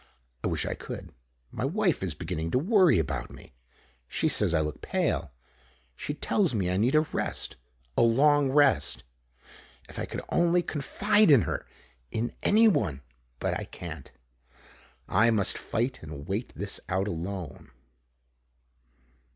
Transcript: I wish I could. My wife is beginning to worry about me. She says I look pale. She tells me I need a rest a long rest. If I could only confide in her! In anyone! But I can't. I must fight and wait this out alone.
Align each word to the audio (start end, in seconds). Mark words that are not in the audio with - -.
I 0.43 0.47
wish 0.47 0.65
I 0.65 0.73
could. 0.73 1.13
My 1.51 1.63
wife 1.63 2.01
is 2.01 2.15
beginning 2.15 2.49
to 2.49 2.57
worry 2.57 2.97
about 2.97 3.29
me. 3.29 3.53
She 4.07 4.27
says 4.27 4.51
I 4.51 4.59
look 4.59 4.81
pale. 4.81 5.31
She 5.95 6.15
tells 6.15 6.55
me 6.55 6.71
I 6.71 6.77
need 6.77 6.95
a 6.95 7.01
rest 7.01 7.55
a 7.95 8.01
long 8.01 8.49
rest. 8.49 9.03
If 9.87 9.99
I 9.99 10.07
could 10.07 10.21
only 10.29 10.63
confide 10.63 11.29
in 11.29 11.43
her! 11.43 11.67
In 12.09 12.33
anyone! 12.41 13.01
But 13.37 13.59
I 13.59 13.65
can't. 13.65 14.11
I 15.07 15.29
must 15.29 15.55
fight 15.55 16.01
and 16.01 16.27
wait 16.27 16.51
this 16.55 16.79
out 16.89 17.07
alone. 17.07 17.69